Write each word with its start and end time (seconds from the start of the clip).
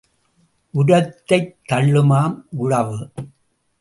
உரத்தைத் 0.73 1.57
தள்ளுமாம் 1.69 2.41
உழவு. 2.49 3.11